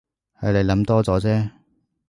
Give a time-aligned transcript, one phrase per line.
[0.41, 1.51] 係你諗多咗啫